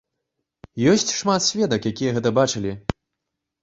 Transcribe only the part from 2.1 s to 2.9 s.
гэта бачылі.